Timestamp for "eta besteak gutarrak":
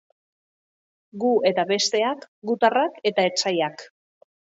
1.49-2.97